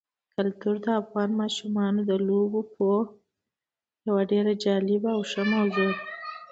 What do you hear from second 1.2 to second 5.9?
ماشومانو د لوبو یوه ډېره جالبه او ښه موضوع